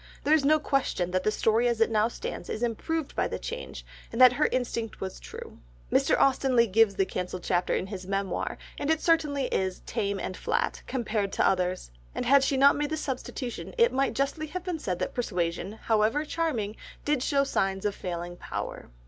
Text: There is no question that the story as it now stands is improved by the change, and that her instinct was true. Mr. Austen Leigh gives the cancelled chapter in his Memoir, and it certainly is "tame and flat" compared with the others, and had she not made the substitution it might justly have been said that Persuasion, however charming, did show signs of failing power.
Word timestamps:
There 0.23 0.33
is 0.33 0.43
no 0.43 0.57
question 0.57 1.11
that 1.11 1.23
the 1.23 1.29
story 1.31 1.67
as 1.67 1.79
it 1.79 1.91
now 1.91 2.07
stands 2.07 2.49
is 2.49 2.63
improved 2.63 3.15
by 3.15 3.27
the 3.27 3.37
change, 3.37 3.85
and 4.11 4.19
that 4.19 4.33
her 4.33 4.49
instinct 4.51 4.99
was 4.99 5.19
true. 5.19 5.59
Mr. 5.91 6.19
Austen 6.19 6.55
Leigh 6.55 6.65
gives 6.65 6.95
the 6.95 7.05
cancelled 7.05 7.43
chapter 7.43 7.75
in 7.75 7.85
his 7.85 8.07
Memoir, 8.07 8.57
and 8.79 8.89
it 8.89 8.99
certainly 8.99 9.45
is 9.53 9.81
"tame 9.81 10.19
and 10.19 10.35
flat" 10.35 10.81
compared 10.87 11.27
with 11.29 11.37
the 11.37 11.47
others, 11.47 11.91
and 12.15 12.25
had 12.25 12.43
she 12.43 12.57
not 12.57 12.75
made 12.75 12.89
the 12.89 12.97
substitution 12.97 13.75
it 13.77 13.93
might 13.93 14.15
justly 14.15 14.47
have 14.47 14.63
been 14.63 14.79
said 14.79 14.97
that 14.97 15.13
Persuasion, 15.13 15.73
however 15.83 16.25
charming, 16.25 16.77
did 17.05 17.21
show 17.21 17.43
signs 17.43 17.85
of 17.85 17.93
failing 17.93 18.35
power. 18.37 18.89